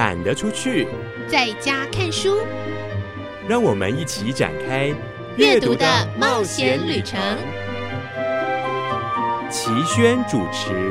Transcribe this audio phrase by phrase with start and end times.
[0.00, 0.88] 懒得出去，
[1.28, 2.38] 在家看书。
[3.46, 4.90] 让我们一起展开
[5.36, 5.84] 阅读的
[6.18, 7.20] 冒险旅程。
[9.50, 10.90] 齐轩主持。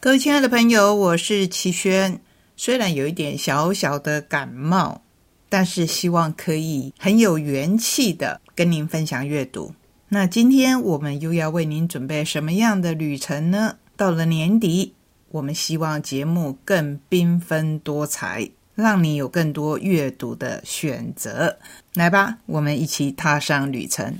[0.00, 2.18] 各位亲爱的朋友，我是齐轩。
[2.56, 5.02] 虽然有一点小小的感冒，
[5.50, 9.74] 但是希望可以很有元气的跟您分享阅读。
[10.08, 13.76] 那今天我们又要为您准备什么样的旅程呢？
[13.98, 14.94] 到了年底，
[15.36, 21.58] 我们希望节目更缤纷多彩，让你有更多阅读的选择。
[21.92, 24.16] 来吧，我们一起踏上旅程。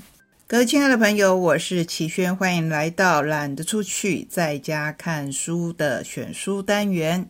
[0.47, 7.27] 各位亲爱的朋友，我是齐轩，欢迎来到懒得出去，在家看书的选书单元。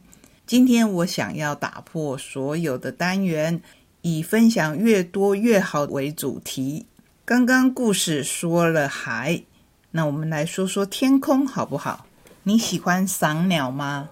[0.49, 3.61] 今天我想要打破所有的单元，
[4.03, 6.87] 以分享越多越好为主题。
[7.25, 9.45] 刚刚故事说了海，
[9.93, 12.07] 那我们来说说天空好不好？
[12.49, 14.09] 你喜欢赏鸟吗？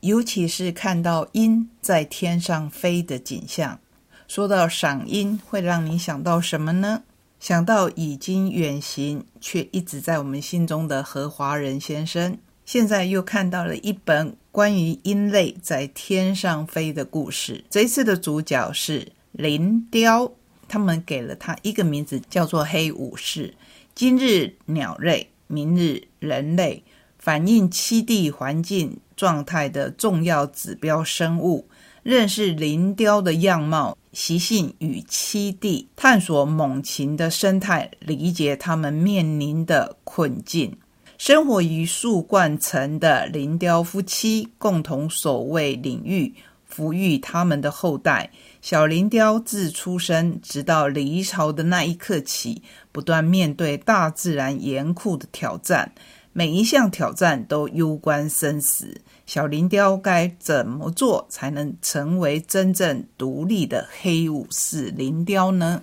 [0.00, 3.78] 尤其是看到鹰在天上飞的景象。
[4.26, 7.02] 说到赏鹰，会让你想到什么呢？
[7.38, 12.38] 想到已经远行却一直在我们心中的何华仁先生。
[12.64, 17.62] 现在又看到了一本关于鹰类在天上飞的故事。
[17.68, 20.32] 这次的主角是林雕。
[20.66, 23.54] 他们给了他一个名字，叫做黑武士。
[23.94, 26.82] 今日鸟类，明日人类，
[27.22, 31.68] 反映栖地环境状态的重要指标生物。
[32.02, 40.74] 认识林雕的样貌、习性与栖地，探索猛禽的生态，理解它们面临的困境。
[41.18, 46.34] 生活于树冠层的林雕夫妻，共同守卫领域，
[46.72, 48.30] 抚育他们的后代。
[48.62, 55.92] 小林雕自出生直到离巢的那一刻起，不断面对大自然严酷的挑战，
[56.32, 59.00] 每一项挑战都攸关生死。
[59.26, 65.82] 小林雕该怎么做才能成为真正独立的黑武士林雕呢？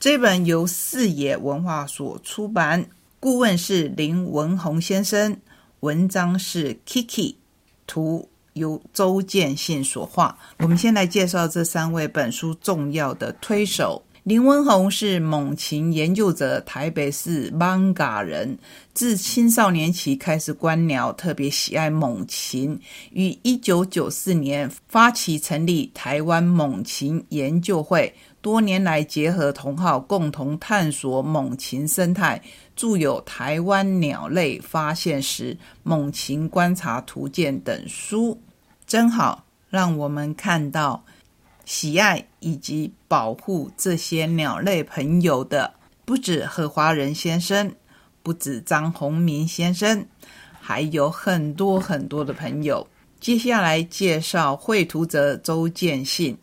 [0.00, 2.86] 这本由四野文化所出版，
[3.20, 5.36] 顾问是林文宏先生，
[5.80, 7.34] 文章是 Kiki
[7.86, 8.28] 图。
[8.54, 10.36] 由周建信所画。
[10.58, 14.02] 我们先来介绍这三位本书重要的推手。
[14.28, 18.58] 林文宏是猛禽研究者，台北市芒嘎人，
[18.92, 22.78] 自青少年期开始观鸟，特别喜爱猛禽。
[23.12, 32.38] 于一九九四年发起成立台湾猛禽研究会，多年来结合同好，共同探索猛禽生态。
[32.76, 38.38] 著有《台湾鸟类发现史》《猛禽观察图鉴》等书。
[38.86, 41.02] 真好，让我们看到
[41.68, 45.74] 喜爱以及保护这些鸟类朋友的，
[46.06, 47.70] 不止何华人先生，
[48.22, 50.06] 不止张宏明先生，
[50.58, 52.88] 还有很多很多的朋友。
[53.20, 56.38] 接下来介绍绘图者周建信。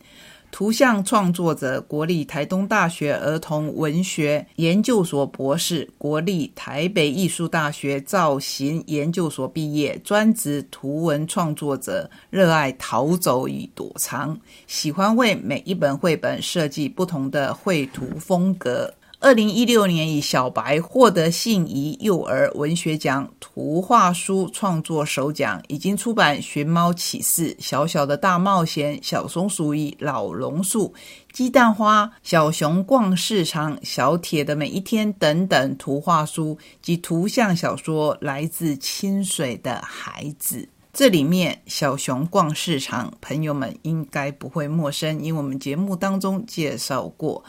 [0.56, 14.34] 图像创作者，国立台东大学儿童文学研究所博士，国立台北艺术大学造型研究所毕业，专职图文创作者，热爱逃走与躲藏，
[14.66, 18.90] 喜欢为每一本绘本设计不同的绘图风格。
[19.26, 30.84] 二零一六年以小白获得信宜幼儿文学奖图画书创作首奖，已经出版《寻猫启事》《小小的大冒险》《小松鼠与老榕树》
[31.32, 40.68] 《鸡蛋花》《小熊逛市场》《小铁的每一天》等等图画书及图像小说，来自清水的孩子。
[40.96, 47.44] 这里面小熊逛市场，朋友们应该不会陌生，因为我们节目当中介绍过。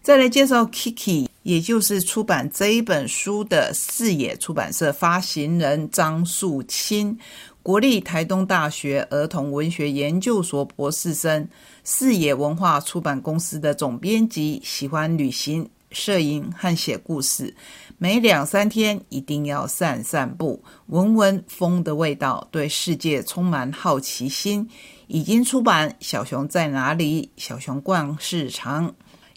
[0.00, 7.18] 再来介绍 Kiki，也就是出版这一本书的四野出版社发行人张树清，
[7.60, 11.48] 国立台东大学儿童文学研究所博士生，
[11.82, 17.52] 四野文化出版公司的总编辑，喜欢旅行、摄影和写故事，
[18.02, 24.68] 每两三天一定要散散步，闻闻风的味道，对世界充满好奇心。
[25.06, 28.88] 已经出版《小熊在哪里》《小熊逛市场》。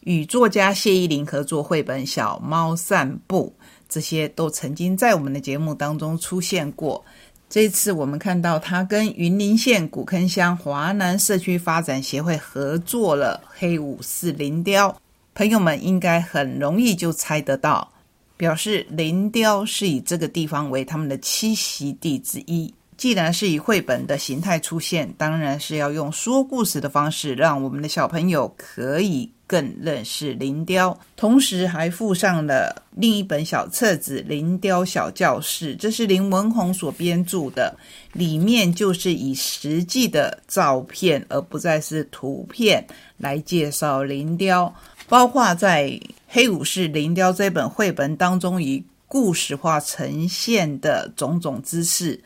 [0.06, 3.54] 与作家谢依霖合作绘本《小猫散步》，
[3.88, 7.06] 这些都曾经在我们的节目当中出现过。
[7.48, 14.90] 这次我们看到他跟云林县古坑乡华南社区发展协会合作了《黑武士林雕》，
[15.36, 17.92] 朋友们应该很容易就猜得到，
[18.38, 22.74] 表示林雕是以这个地方为他们的栖息地之一。
[22.98, 29.30] 既然是以绘本的形态出现，当然是要用说故事的方式，让我们的小朋友可以。
[29.48, 37.78] 更认识林雕，同时还附上了另一本小册子《林雕小教室》，这是林文宏所编著的，
[38.14, 42.84] 里面就是以实际的照片，而不再是图片
[43.18, 44.74] 来介绍林雕，
[45.08, 45.90] 包括在
[46.36, 52.22] 《黑武士林雕》这本绘本当中以故事化呈现的种种知识，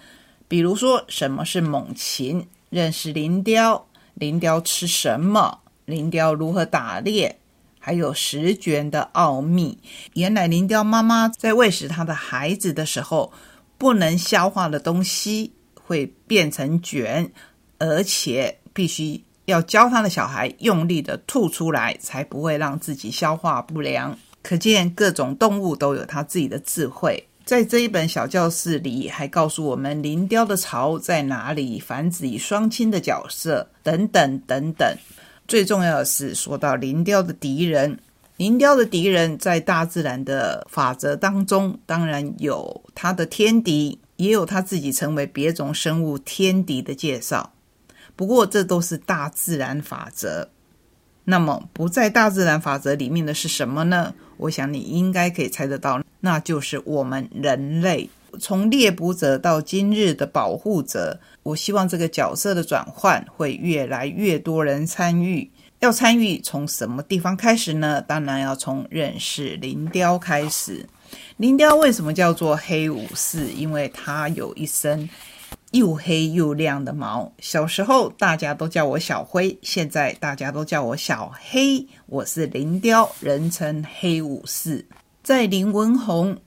[0.47, 3.85] 比如说什么是猛禽，认识林雕，
[4.15, 5.59] 林雕吃什么。
[5.85, 7.37] 林雕如何打猎？
[7.77, 9.77] 还有食卷的奥秘。
[10.15, 13.31] 原来林雕妈妈在喂食她的孩子的时候，
[13.77, 17.31] 不能消化的东西会变成卷，
[17.77, 24.17] 而且必须要教他的小孩用力的吐出来，才不会让自己消化不良。
[24.41, 27.21] 可见各种动物都有它自己的智慧。
[27.43, 34.87] 在这一本小教室里，还告诉我们林雕的巢在哪里，繁殖与双亲的角色等等等等。
[35.47, 37.99] 最重要的是，说到林雕的敌人，
[38.37, 47.51] 林雕的敌人在大自然的法则当中，当然有它的天敌，也有他自己成为别种生物天敌的介绍。
[48.19, 50.49] 不过，这都是大自然法则。
[51.23, 54.13] 那么，不在大自然法则里面的是什么呢？
[54.35, 58.09] 我想你应该可以猜得到，那就是我们人类。
[58.37, 65.49] 从猎捕者到今日的保护者，我希望这个角色的转换会越来越多人参与。
[65.79, 68.01] 要参与从什么地方开始呢？
[68.01, 70.85] 当然要从认识林雕开始。
[71.37, 73.45] 林雕为什么叫做黑武士？
[73.45, 75.09] 因为它有一身
[75.71, 77.31] 又黑又亮的毛。
[77.39, 81.87] 小时候大家都叫我小灰，现在大家都叫我小黑。
[82.07, 84.85] 我是林雕，人称黑武士。
[85.21, 86.37] 在林文红。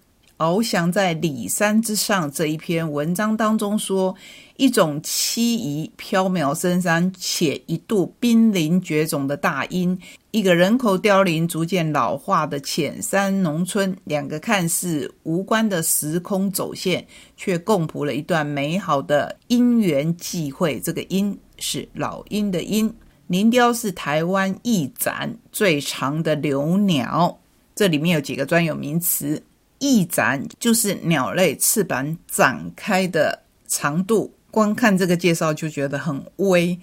[0.42, 4.14] 翱翔在里山之上这一篇文章当中说，
[4.56, 9.96] 一种凄夷飘渺深山且一度濒临绝种的大鹰，
[10.32, 17.06] 一个人口凋零、逐渐老化的浅山农村，两个看似无关的时空走线，
[17.36, 20.80] 却共谱了一段美好的因缘际会。
[20.80, 22.92] 这个“鹰”是老鹰的“鹰”。
[23.28, 27.38] 林雕是台湾翼展最长的留鸟，
[27.74, 29.42] 这里面有几个专有名词。
[29.82, 36.78] 翼展就是鸟类翅膀展开的长度，光看这个介绍就觉得很威。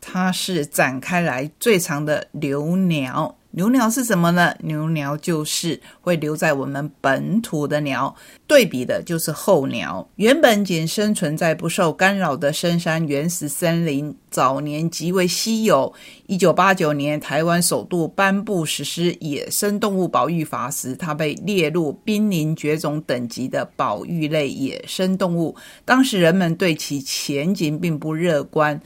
[0.00, 3.36] 它是展开来最长的留鸟。
[3.52, 4.54] 留鸟是什么呢？
[4.60, 8.14] 留鸟就是会留在我们本土的鸟。
[8.46, 15.92] 对比的就是候鸟，原本仅生存在不受干扰的深山原始森林，早年极为稀有。
[16.26, 25.56] 一九八九年，台湾首度颁布实施野生动物保育法时，它被列入濒临绝种等级的保育类野生动物。
[25.84, 28.80] 当时人们对其前景并不乐观。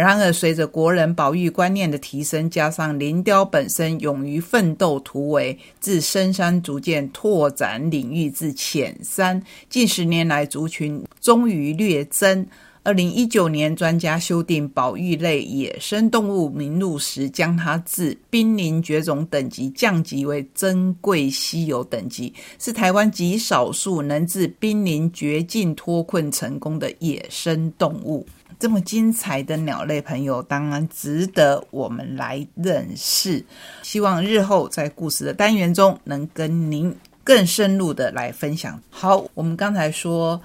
[0.00, 12.46] 然而，随着国人保育观念的提升，加上林雕本身勇于奋斗突围，自深山逐渐拓展领域至浅山，近十年来族群终于略增。
[12.84, 28.24] 二零一九年，专家修订保育类野生动物名录时，将它自濒临绝种等级降级为珍贵稀有等级，是台湾极少数能自濒临绝境脱困成功的野生动物。
[28.58, 33.44] 这么精彩的鸟类朋友，当然值得我们来认识。
[33.82, 38.80] 希望日后在故事的单元中，能跟您更深入的来分享。
[38.90, 40.40] 好，我们刚才说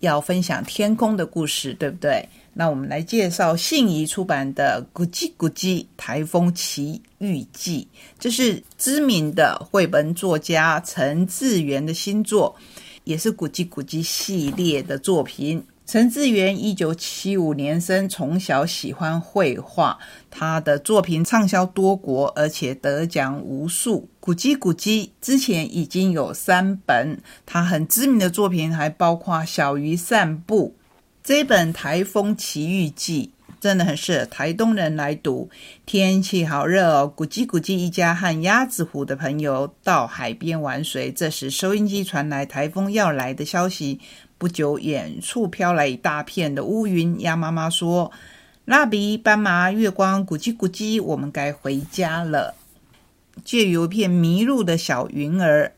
[0.00, 2.26] 要分享天空的故事，对不对？
[2.54, 7.86] 那我们来介绍信宜出版的《咕叽咕叽台风奇遇记》，
[8.18, 12.56] 这是知名的绘本作家陈志源的新作，
[13.04, 15.62] 也是《咕叽咕叽》系列的作品。
[15.88, 19.96] 陈志源一九七五年生，从小喜欢绘画，
[20.30, 24.06] 他的作品畅销多国，而且得奖无数。
[24.20, 30.76] 古基古基之前已经有三本，他很知名的作品还包括《小鱼散步》
[31.24, 35.48] 这本《台风奇遇记》，真的很适合台东人来读。
[35.86, 43.98] 天气好热哦，古基古基一家和鸭子湖的朋友到海边玩水，这时收音机传来台风要来的消息。
[44.38, 47.20] 不久，远处飘来一大片的乌云。
[47.20, 48.12] 鸭妈妈说
[48.64, 52.54] ：“蜡笔、斑马、月光，咕叽咕叽，我们该回家了。”
[53.44, 55.72] 借由一片迷路的小云儿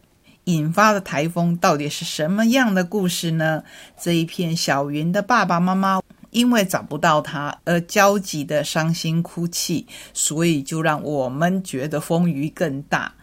[0.45, 3.65] 引发的台风，到底是什么样的故事呢？
[3.99, 13.15] 这一片小云的爸爸妈妈因为找不到它而焦急的伤心哭泣，所以就让我们觉得风雨更大。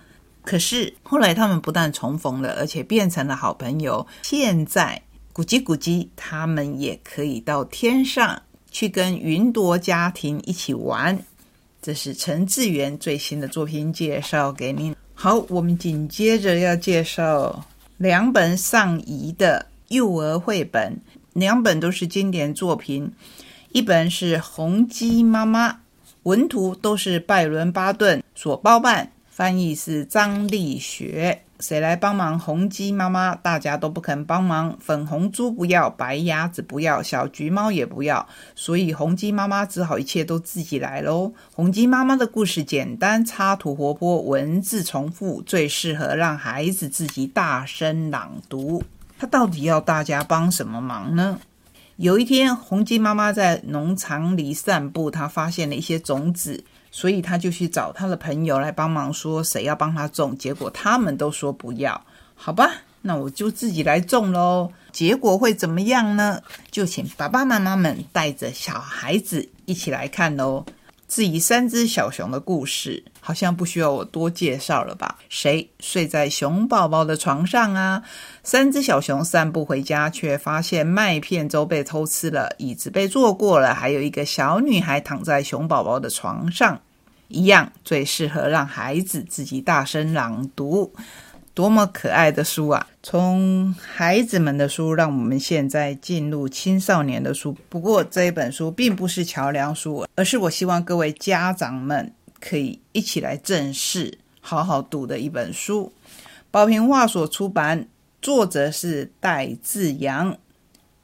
[0.43, 4.07] 可是后来他们不但重逢了，而且变成了好朋友。
[4.23, 5.03] 现在。
[5.37, 8.41] 咕叽咕叽，他们也可以到天上
[8.71, 11.15] 去跟云朵家庭一起玩。
[11.79, 14.95] 这是陈志远最新的作品介绍给您。
[15.13, 17.63] 好，我们紧接着要介绍
[17.97, 20.99] 两本上移的幼儿绘本，
[21.33, 23.07] 两本都是经典作品。
[23.73, 25.71] 一本是《红鸡妈妈》，
[26.23, 31.43] 文图都是拜伦·巴顿所包办，翻译是张立学。
[31.59, 32.37] 谁来帮忙？
[32.37, 34.77] 红鸡妈妈，大家都不肯帮忙。
[34.79, 41.33] 粉红猪不要，白鸭子不要，小橘猫也不要，所以红鸡妈妈只好一切都自己来喽。
[41.53, 48.83] 红鸡妈妈的故事简单，插图活泼，文字重复，最适合让孩子自己大声朗读。
[49.17, 51.39] 他到底要大家帮什么忙呢？
[51.95, 56.63] 有一天，红鸡妈妈在农场里散步，她发现了一些种子。
[56.97, 62.01] 所以他就去找他的朋友来帮忙，说谁要帮他种，结果他们都说不要，
[62.33, 62.71] 好吧，
[63.03, 64.71] 那我就自己来种喽。
[64.91, 66.41] 结果会怎么样呢？
[66.71, 70.65] 就请爸爸妈妈们带着小孩子一起来看喽。
[71.07, 75.19] 至于三只小熊的故事，好像不需要我多介绍了吧？
[75.29, 78.01] 谁睡在熊宝宝的床上啊？
[78.41, 86.81] 三只小熊散步回家，却发现麦片粥被偷吃了，椅子被坐过了，还有一个小女孩躺在熊宝宝的床上，
[87.27, 90.93] 一样最适合让孩子自己大声朗读。
[91.53, 92.85] 多么可爱的书啊！
[93.01, 97.57] 从孩子们的书，让我们现在进入青少年的书。
[97.67, 105.91] 不过这一本书并不是桥梁书，而是我希望各位家长们可以一起来正视、好好读的一本书。
[106.51, 107.87] 宝瓶画所出版，
[108.21, 110.37] 作者是戴志阳。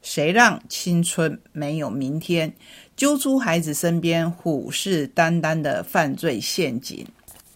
[0.04, 2.54] 谁让青春没有明天？
[2.94, 7.04] 揪出孩子身边虎视眈眈的犯罪陷阱。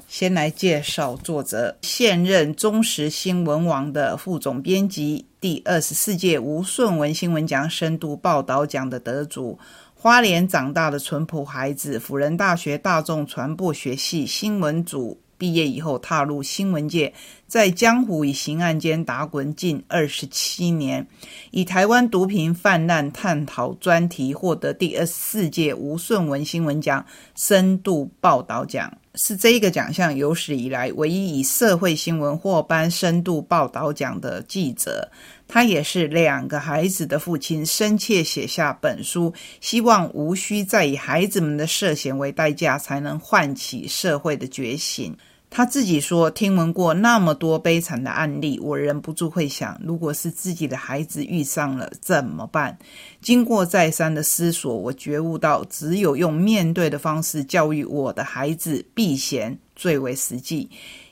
[0.09, 9.59] 先来介绍作者，现任中时新闻网的副总编辑，第二十四届吴顺文新闻奖深度报道奖的得主，
[9.95, 17.15] 花莲长大的淳朴孩子，辅仁大学大众传播学系新闻组毕业以后，踏入新闻界，
[17.47, 21.07] 在江湖与刑案间打滚近二十七年，
[21.53, 28.93] 以台湾毒品泛滥探讨专题获得第二十四届吴顺文新闻奖深度报道奖。
[29.15, 35.11] 是这一个奖项有史以来唯一以社会新闻获颁深度报道奖的记者，
[35.49, 45.17] 他也是两个孩子的父亲，深切写下本书，希望无需再以孩子们的涉嫌为代价，才能唤起社会的觉醒。
[45.51, 52.77] 他自己说：“听闻过那么多悲惨的案例，我忍不住会想，如果是自己的孩子遇上了怎么办？”
[53.23, 60.69] 经过再三的思索，我觉悟到，只有用面对的方式教育我的孩子避嫌最为实际。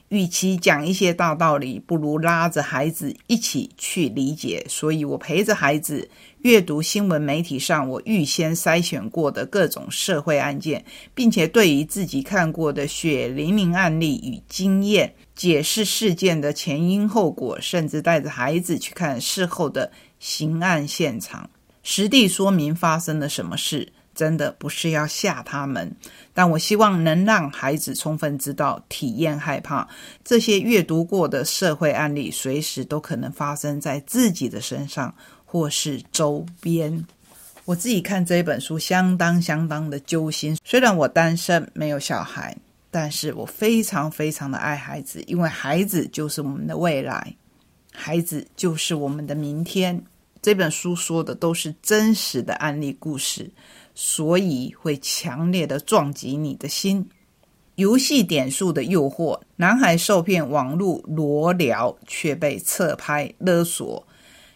[0.08, 4.64] 与其讲一些大道理，不如拉着孩子一起去理解。
[4.68, 6.08] 所以我陪着孩子
[6.42, 10.84] 阅读新闻媒体上我预先筛选过的各种社会案件，
[11.14, 21.50] 并且对于自己看过的血淋淋案例与经验，解释事件的前因后果，甚至带着孩子去看事后的刑案现场，
[21.82, 23.92] 实地说明发生了什么事。
[24.16, 25.94] 真的不是要吓他们，
[26.32, 29.86] 但我希望能让孩子充分知道、体验害怕
[30.24, 37.06] 这些阅读过的社会案例，随时都可能发生在自己的身上或是周边。
[37.66, 40.56] 我自己看这一本书，相当相当的揪心。
[40.64, 42.56] 虽然我单身没有小孩，
[42.90, 47.34] 但是我非常非常的爱孩子，因为孩子就是我们的未来，
[47.92, 50.02] 孩子就是我们的明天。
[50.40, 53.50] 这本书说的都是真实的案例故事。
[53.96, 57.08] 所以会强烈的撞击你的心。
[57.76, 64.04] 游戏点数的诱惑，男孩受骗网络裸聊，却被侧拍勒索；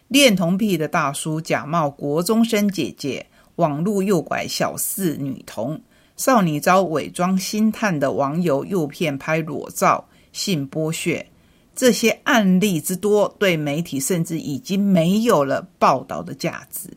[0.07, 3.25] 恋童癖的大叔假冒国中生姐姐，
[3.57, 5.77] 网络诱拐小四女童；
[6.15, 11.27] 少女遭伪装星探的网友诱骗拍裸照，性剥削。
[11.75, 16.89] 这些案例之多，对媒体甚至已经没有了报道的价值。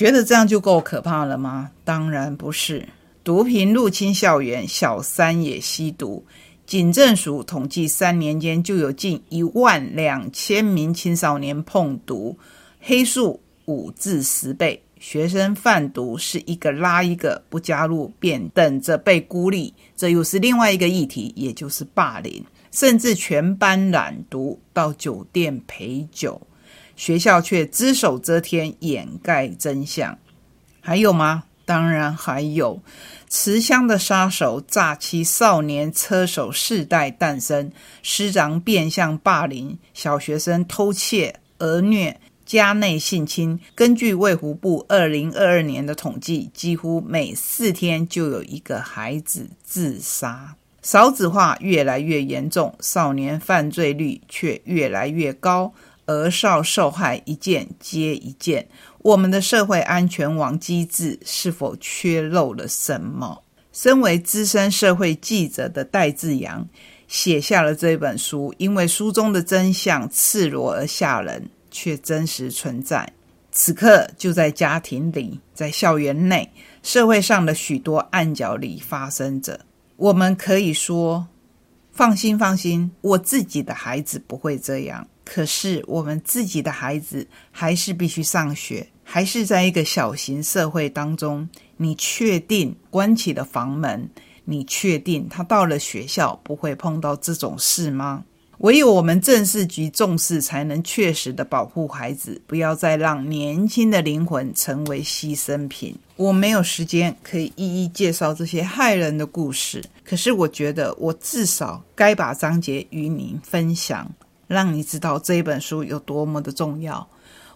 [0.00, 1.70] 觉得这样就够可怕了吗？
[1.84, 2.88] 当然不是。
[3.22, 6.24] 毒品入侵校园，小三也吸毒。
[6.66, 12.38] 警政署统计，三年间就有近一万两千名青少年碰毒，
[12.80, 14.82] 黑数五至十倍。
[14.98, 19.74] 学生贩毒是一个拉一个，不加入便等着被孤立。
[19.94, 22.42] 这又是另外一个议题，也就是霸凌，
[22.72, 26.40] 甚至全班染毒，到酒店陪酒。
[27.00, 30.18] 学校却只手遮天，掩盖真相。
[30.82, 31.44] 还有吗？
[31.64, 32.78] 当然还有。
[33.26, 50.54] 持枪的杀手诈欺少年车手世代诞生，师长变相霸凌小学生，偷窃、讹虐，家内性侵，根据卫福部二零二二年的统计，几乎每四天就有一个孩子自杀。
[50.82, 55.70] 少子化越来越严重，少年犯罪率却越来越高，
[56.10, 58.68] 儿少受害一件接一件。
[58.98, 63.42] 我们的社会安全网机制是否缺漏了什么？
[63.72, 66.68] 身为资深社会记者的戴志阳
[67.06, 71.48] 写下了这本书，因为书中的真相赤裸而吓人。
[71.70, 73.12] 却真实存在。
[73.52, 76.50] 此刻就在家庭里，在校园内，
[76.82, 79.60] 社会上的许多暗角里发生着。
[79.96, 81.28] 我们可以说
[81.94, 91.48] ：“放心，放心，我自己的孩子不会这样。”可是，我们自己的孩子还是必须上学，还是在一个小型社会当中。
[91.76, 94.10] 你确定关起了房门？
[94.44, 98.24] 你确定他到了学校不会碰到这种事吗？
[98.58, 105.96] 唯有我们正视局重视，才能确实的保护孩子，不要再让年轻的灵魂成为牺牲品。
[106.16, 114.10] 我没有时间可以一一介绍这些害人的故事，可是我觉得我至少该把章节与您分享，
[114.50, 117.06] 让你知道这本书有多么的重要。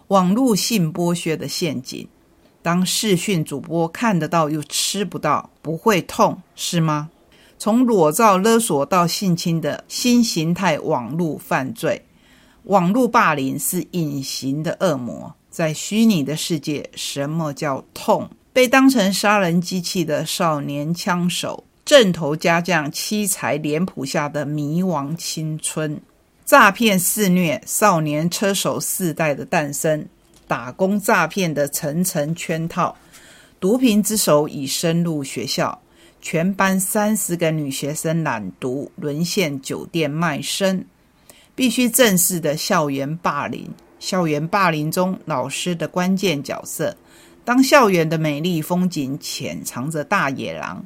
[0.07, 2.07] 网络性剥削的陷阱，
[2.61, 7.09] 当视讯主播看得到又吃不到，不会痛是吗？
[7.57, 12.05] 从裸照勒索到性侵的新形态网络犯罪，
[12.63, 15.35] 网络霸凌是隐形的恶魔。
[15.49, 18.29] 在虚拟的世界，什么叫痛？
[18.53, 25.99] 被当成杀人机器的少年枪手，正头家将妻财脸谱下的迷惘青春，
[26.45, 30.07] 诈骗肆虐，少年车手世代的诞生，
[30.47, 32.95] 打工诈骗的层层圈套，
[33.59, 35.81] 毒品之手已深入学校。
[36.21, 40.85] 全班三十个女学生染毒，沦陷酒店卖身，
[41.55, 43.67] 必须正视的校园霸凌。
[43.99, 46.95] 校园霸凌中，老师的关键角色。
[47.43, 50.85] 当校园的美丽风景潜藏着大野狼，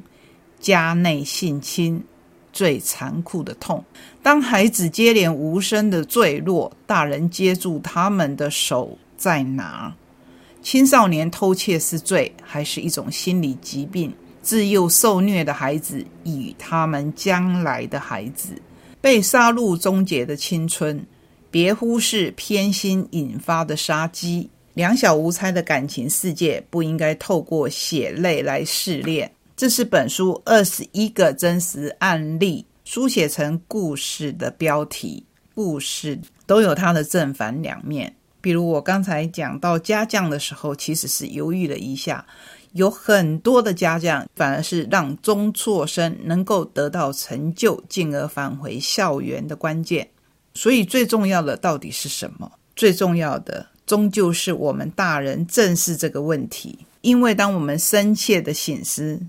[0.58, 2.02] 家内性侵
[2.52, 3.84] 最残酷的痛。
[4.22, 9.94] 当孩子接连无声的坠落，大人接住他们的手在哪？
[10.62, 14.12] 青少年偷窃是罪，还是一种心理疾病？
[14.42, 18.54] 自幼受虐的孩子与他们将来的孩子
[18.98, 21.04] 被杀戮终结的青春，
[21.50, 24.48] 别忽视偏心引发的杀机。
[24.74, 29.30] 两小无猜的感情世界不应该透过血泪来试炼。
[29.60, 35.22] 这是本书二十一个真实案例书写成故事的标题。
[35.54, 38.16] 故事都有它的正反两面。
[38.40, 42.24] 比如我刚才讲到家将的时候，其实是犹豫了一下。
[42.72, 50.08] 有很多的家将，反而是让中辍生能够得到成就，进而返回校园的关键。
[50.54, 52.50] 所以最重要的到底是什么？
[52.74, 56.78] 最重要的终究是我们大人正视这个问题。
[57.02, 59.20] 因为当我们深切的醒思，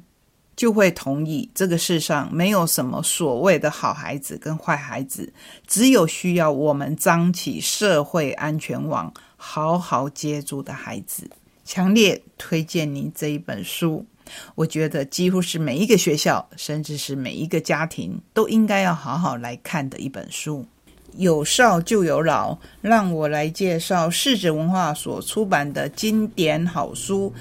[0.61, 5.33] 就会同意这个世上没有什么所谓的好孩子跟坏孩子，
[5.65, 11.27] 只有需要我们张起社会安全网，好好接住的孩子。
[11.65, 14.05] 强烈推荐您这一本书，
[14.53, 20.63] 我觉得几乎是每一个学校，甚至是每一个家庭都应该要好好来看的一本书。
[21.17, 27.33] 有少就有老，让我来介绍世子文化所出版的经典好书《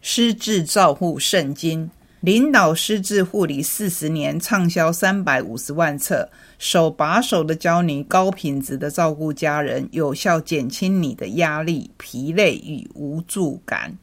[0.00, 1.84] 失智照护圣经》。
[2.22, 13.98] 领导失智护理四十年，畅销三百五十万册，手把手的教你高品质的照顾家人，有效减轻你的压力、疲累与无助感。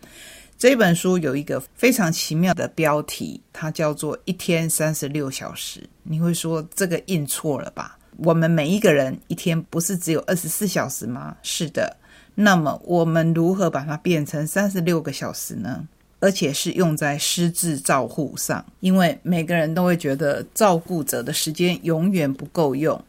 [0.57, 5.89] 这本书有一个非常奇妙的标题，它叫做“一天三十六小时”。
[6.03, 7.97] 你会说这个印错了吧？
[8.17, 11.37] 我们每一个人一天不是只有二十四小时吗？
[11.41, 11.95] 是的。
[12.35, 15.87] 那么我们如何把它变成三十六个小时呢？
[16.19, 23.01] 而且是用在失智照护上，因为每个人都会觉得照顾者的时间永远不够用。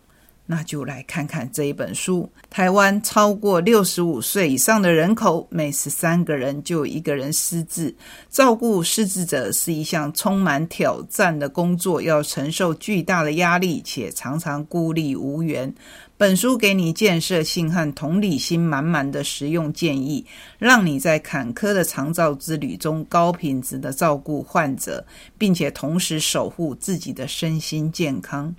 [0.50, 2.28] 那就来看看这一本书。
[2.50, 7.94] 台湾超过六十五岁以上的人口，每十三个人就一个人失智。
[8.28, 15.72] 照顾失智者是一项充满挑战的工作，要承受巨大的压力，且常常孤立无援。
[16.16, 20.26] 本书给你建设性和同理心满满的实用建议，
[20.58, 25.06] 让你在坎坷的长照之旅中高品质的照顾患者，
[25.38, 28.52] 并且同时守护自己的身心健康。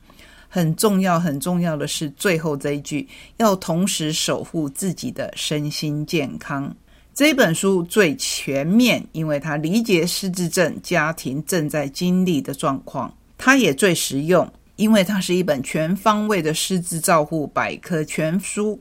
[0.53, 6.75] 很重要、很重要的是最后这一句，要同时守护自己的身心健康。
[7.13, 14.45] 这本书最全面，因为它理解失智症家庭正在经历的状况，它也最实用。
[14.75, 18.77] 因为它是一本全方位的失智照护百科全书，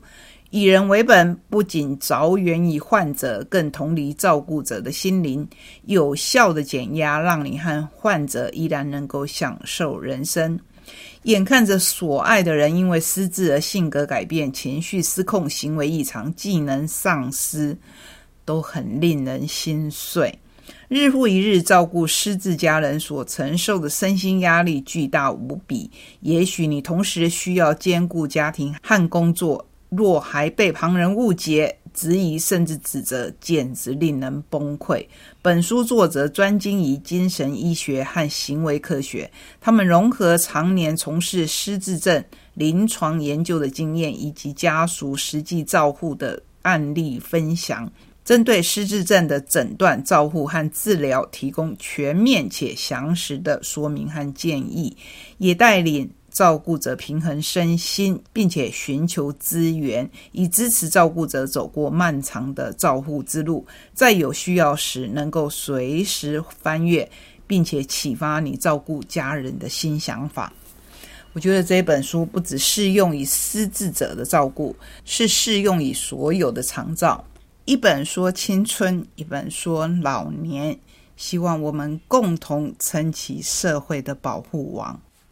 [0.49, 5.47] 以人为本，不仅着眼于患者，更同理照顾者的心灵，
[5.85, 10.59] 有效的减压，让你和患者依然能够享受人生。
[11.23, 17.77] 眼看着所爱的人因为失智而性格改变、情绪失控、行为异常、技能丧失，
[18.43, 20.39] 都很令人心碎。
[20.87, 25.89] 日复一日照顾失智家人所承受的身心压力巨大无比。
[26.21, 29.65] 也许你同时需要兼顾家庭和工作。
[29.89, 35.05] 若还被旁人误解、质疑，甚至指责，简直令人崩溃。
[35.41, 42.23] 本书作者专精于精神医学和行为科学，他们融合常年从事失智症
[42.53, 47.91] 临床研究的经验，以及家属实际照护的案例分享，
[48.23, 54.95] 针对失智症的诊断、照护和治疗提供全面且详实的说明和建议，
[55.37, 56.09] 也带领。
[56.31, 67.09] 照顾者平衡身心，并且寻求资源，以支持照顾者走过漫长的照护之路，在有需要时能够随时翻阅，
[67.45, 70.51] 并且启发你照顾家人的新想法。
[71.33, 77.23] 我觉得这本书不只适用于失智者的照顾，是适用于所有的长照。
[77.65, 80.77] 一本说青春，一本说老年，
[81.15, 84.99] 希望我们共同撑起社会的保护网。